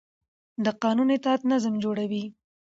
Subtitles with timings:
[0.65, 2.23] د قانون اطاعت نظم جوړوي